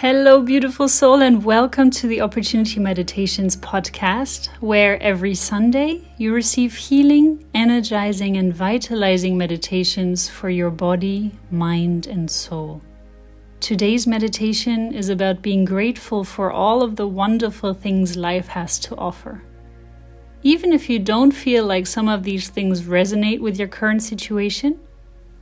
[0.00, 6.76] Hello, beautiful soul, and welcome to the Opportunity Meditations podcast, where every Sunday you receive
[6.76, 12.82] healing, energizing, and vitalizing meditations for your body, mind, and soul.
[13.60, 18.94] Today's meditation is about being grateful for all of the wonderful things life has to
[18.96, 19.42] offer.
[20.42, 24.78] Even if you don't feel like some of these things resonate with your current situation,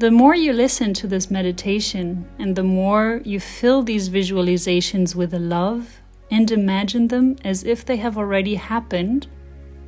[0.00, 5.34] the more you listen to this meditation and the more you fill these visualizations with
[5.34, 6.00] a love
[6.30, 9.26] and imagine them as if they have already happened,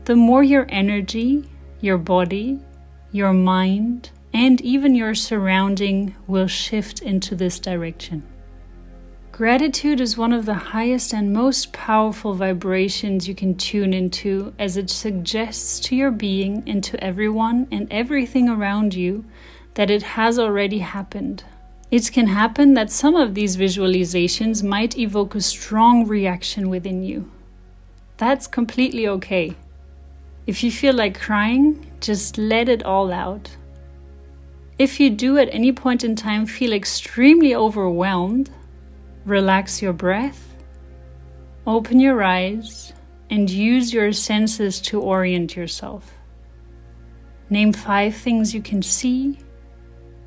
[0.05, 1.49] the more your energy,
[1.81, 2.61] your body,
[3.11, 8.23] your mind, and even your surrounding will shift into this direction.
[9.33, 14.77] Gratitude is one of the highest and most powerful vibrations you can tune into as
[14.77, 19.25] it suggests to your being and to everyone and everything around you
[19.75, 21.45] that it has already happened.
[21.91, 27.31] It can happen that some of these visualizations might evoke a strong reaction within you.
[28.17, 29.55] That's completely okay.
[30.47, 33.57] If you feel like crying, just let it all out.
[34.79, 38.51] If you do at any point in time feel extremely overwhelmed,
[39.25, 40.57] relax your breath,
[41.67, 42.93] open your eyes,
[43.31, 46.13] and use your senses to orient yourself.
[47.51, 49.39] Name five things you can see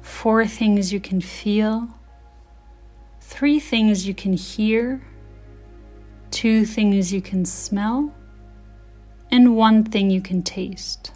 [0.05, 1.89] four things you can feel,
[3.21, 5.01] three things you can hear,
[6.29, 8.13] two things you can smell,
[9.31, 11.11] and one thing you can taste.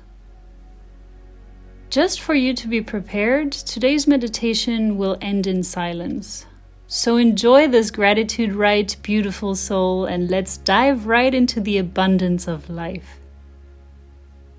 [1.91, 6.47] Just for you to be prepared, today's meditation will end in silence.
[6.87, 12.71] So enjoy this gratitude right, beautiful soul, and let's dive right into the abundance of
[12.71, 13.19] life.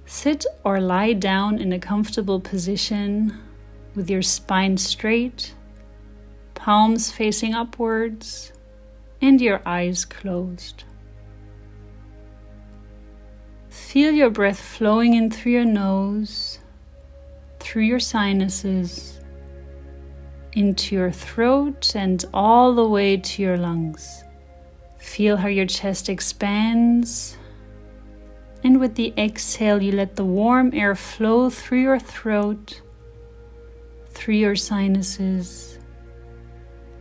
[0.07, 3.37] Sit or lie down in a comfortable position
[3.95, 5.55] with your spine straight,
[6.55, 8.53] palms facing upwards,
[9.21, 10.85] and your eyes closed.
[13.69, 16.59] Feel your breath flowing in through your nose,
[17.59, 19.21] through your sinuses,
[20.53, 24.25] into your throat, and all the way to your lungs.
[24.99, 27.37] Feel how your chest expands.
[28.63, 32.83] And with the exhale, you let the warm air flow through your throat
[34.11, 35.79] through your sinuses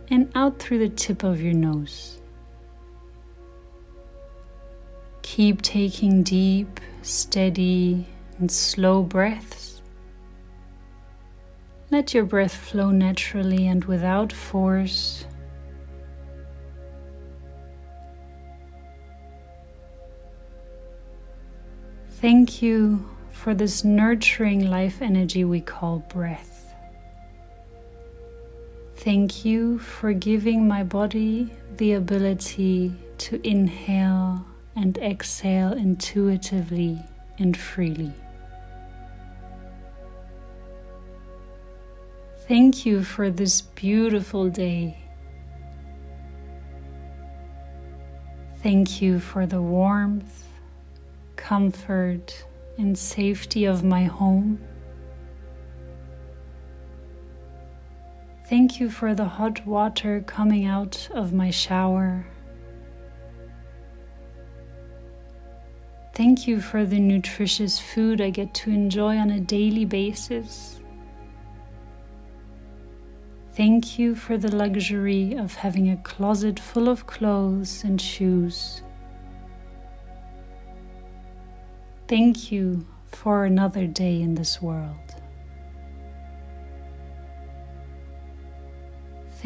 [0.08, 2.20] and out through the tip of your nose.
[5.22, 8.06] Keep taking deep, steady,
[8.38, 9.80] and slow breaths.
[11.90, 15.24] Let your breath flow naturally and without force.
[22.20, 26.49] Thank you for this nurturing life energy we call breath.
[29.00, 34.44] Thank you for giving my body the ability to inhale
[34.76, 36.98] and exhale intuitively
[37.38, 38.12] and freely.
[42.46, 44.98] Thank you for this beautiful day.
[48.62, 50.44] Thank you for the warmth,
[51.36, 52.44] comfort,
[52.76, 54.60] and safety of my home.
[58.50, 62.26] Thank you for the hot water coming out of my shower.
[66.14, 70.80] Thank you for the nutritious food I get to enjoy on a daily basis.
[73.52, 78.82] Thank you for the luxury of having a closet full of clothes and shoes.
[82.08, 85.09] Thank you for another day in this world.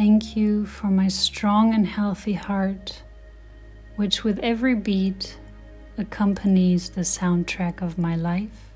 [0.04, 3.02] Thank you for my strong and healthy heart,
[3.96, 5.38] which with every beat
[5.96, 8.74] accompanies the soundtrack of my life.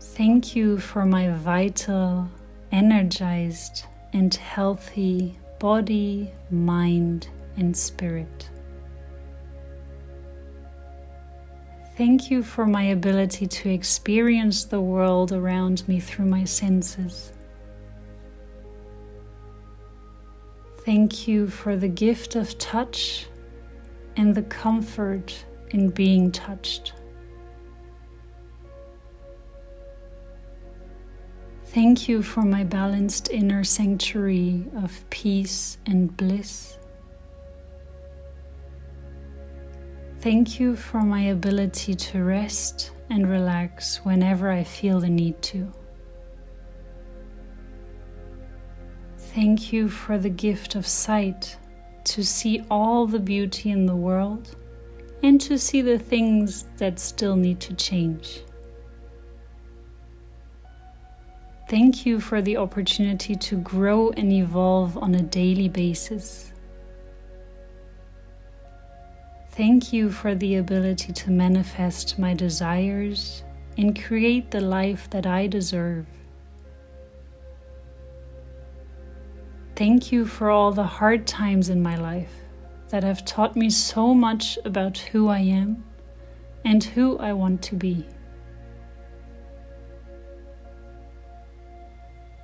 [0.00, 2.28] Thank you for my vital,
[2.72, 7.28] energized, and healthy body, mind,
[7.58, 8.50] and spirit.
[11.96, 17.32] Thank you for my ability to experience the world around me through my senses.
[20.86, 23.26] Thank you for the gift of touch
[24.16, 26.94] and the comfort in being touched.
[31.66, 36.78] Thank you for my balanced inner sanctuary of peace and bliss.
[40.22, 45.72] Thank you for my ability to rest and relax whenever I feel the need to.
[49.18, 51.58] Thank you for the gift of sight
[52.04, 54.54] to see all the beauty in the world
[55.24, 58.42] and to see the things that still need to change.
[61.68, 66.51] Thank you for the opportunity to grow and evolve on a daily basis.
[69.54, 73.44] Thank you for the ability to manifest my desires
[73.76, 76.06] and create the life that I deserve.
[79.76, 82.32] Thank you for all the hard times in my life
[82.88, 85.84] that have taught me so much about who I am
[86.64, 88.06] and who I want to be.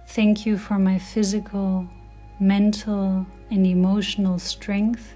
[0.08, 1.88] Thank you for my physical,
[2.38, 5.14] mental, and emotional strength,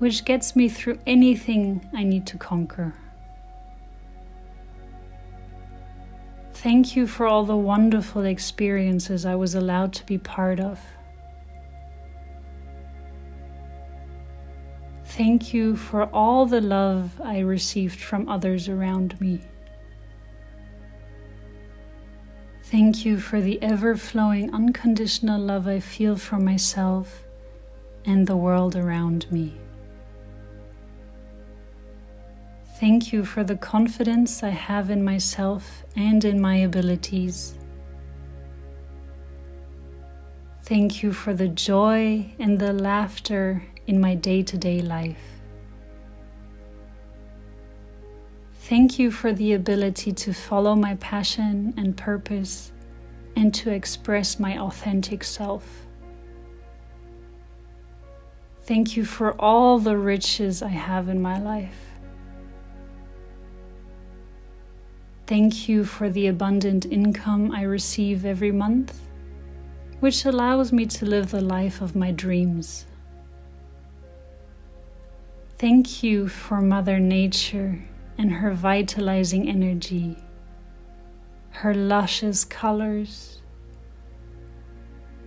[0.00, 2.94] which gets me through anything I need to conquer.
[6.54, 10.80] Thank you for all the wonderful experiences I was allowed to be part of.
[15.04, 19.42] Thank you for all the love I received from others around me.
[22.64, 27.24] Thank you for the ever flowing unconditional love I feel for myself
[28.06, 29.60] and the world around me.
[32.80, 37.52] Thank you for the confidence I have in myself and in my abilities.
[40.62, 45.42] Thank you for the joy and the laughter in my day to day life.
[48.60, 52.72] Thank you for the ability to follow my passion and purpose
[53.36, 55.86] and to express my authentic self.
[58.62, 61.89] Thank you for all the riches I have in my life.
[65.30, 69.00] Thank you for the abundant income I receive every month,
[70.00, 72.84] which allows me to live the life of my dreams.
[75.56, 77.80] Thank you for Mother Nature
[78.18, 80.16] and her vitalizing energy,
[81.50, 83.40] her luscious colors,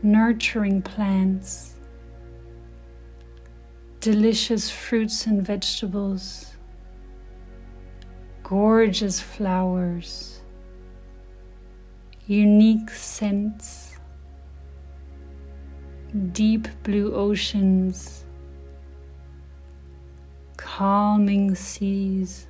[0.01, 1.75] nurturing plants,
[4.01, 6.52] delicious fruits and vegetables,
[8.53, 10.39] gorgeous flowers,
[12.27, 13.97] unique scents,
[16.33, 18.25] deep blue oceans,
[20.55, 22.45] calming seas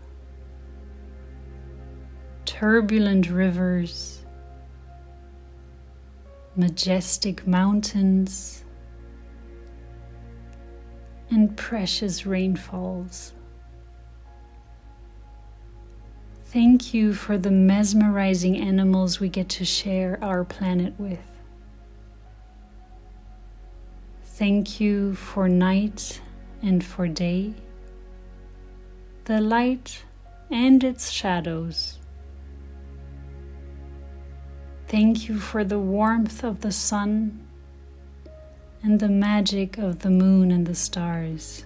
[2.44, 4.26] turbulent rivers,
[6.58, 8.66] majestic mountains,
[11.32, 13.32] and precious rainfalls.
[16.54, 21.18] Thank you for the mesmerizing animals we get to share our planet with.
[24.24, 26.22] Thank you for night
[26.62, 27.56] and for day,
[29.26, 30.04] the light
[30.52, 31.98] and its shadows.
[34.88, 37.48] Thank you for the warmth of the sun
[38.84, 41.66] and the magic of the moon and the stars.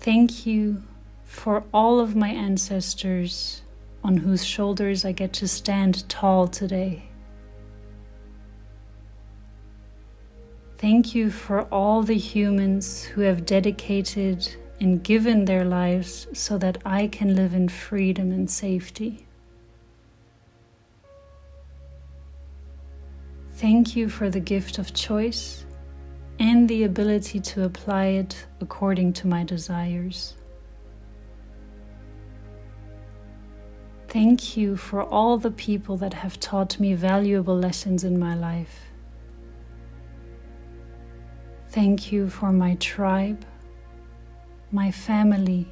[0.00, 0.82] Thank you
[1.26, 3.62] for all of my ancestors
[4.02, 7.02] on whose shoulders I get to stand tall today.
[10.78, 16.78] Thank you for all the humans who have dedicated and given their lives so that
[16.84, 19.26] I can live in freedom and safety.
[23.54, 25.64] Thank you for the gift of choice
[26.38, 30.34] and the ability to apply it according to my desires.
[34.16, 38.80] Thank you for all the people that have taught me valuable lessons in my life.
[41.68, 43.44] Thank you for my tribe,
[44.72, 45.68] my family,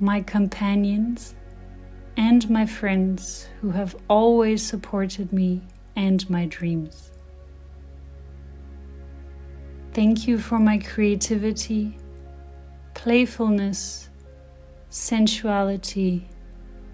[0.00, 1.36] my companions,
[2.16, 5.62] and my friends who have always supported me
[5.94, 7.12] and my dreams.
[9.92, 11.98] Thank you for my creativity,
[12.94, 14.10] playfulness,
[14.90, 16.26] sensuality,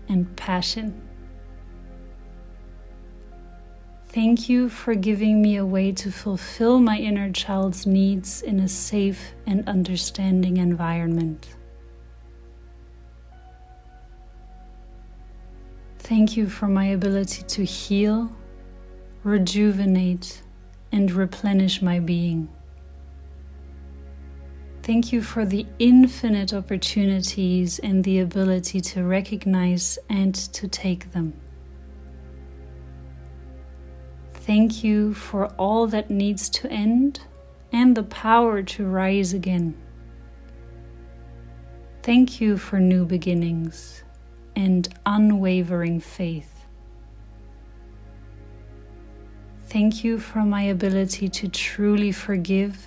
[0.09, 1.01] and passion.
[4.09, 8.69] Thank you for giving me a way to fulfill my inner child's needs in a
[8.69, 11.49] safe and understanding environment.
[15.99, 18.31] Thank you for my ability to heal
[19.25, 20.43] rejuvenate,
[20.93, 22.49] and replenish my being.
[24.85, 31.33] Thank you for the infinite opportunities and the ability to recognize and to take them.
[34.35, 37.21] Thank you for all that needs to end
[37.73, 39.75] and the power to rise again.
[42.03, 44.05] Thank you for new beginnings
[44.55, 46.67] and unwavering faith.
[49.65, 52.87] Thank you for my ability to truly forgive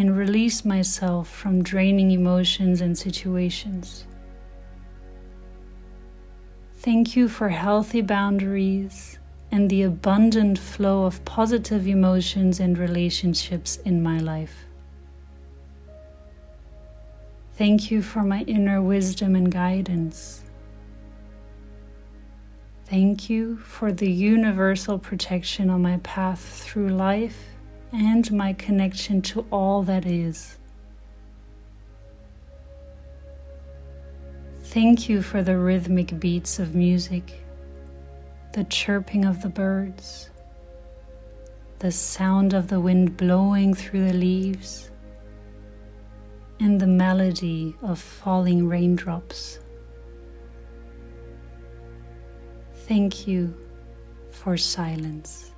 [0.00, 4.06] and release myself from draining emotions and situations.
[6.76, 9.18] Thank you for healthy boundaries
[9.52, 14.64] and the abundant flow of positive emotions and relationships in my life.
[17.58, 20.44] Thank you for my inner wisdom and guidance.
[22.86, 27.50] Thank you for the universal protection on my path through life
[27.92, 30.58] and my connection to all that is.
[34.62, 37.40] Thank you for the rhythmic beats of music
[38.52, 40.28] the chirping of the birds,
[41.78, 44.90] the sound of the wind blowing through the leaves,
[46.58, 49.60] and the melody of falling raindrops.
[52.88, 53.54] Thank you
[54.30, 55.52] for silence.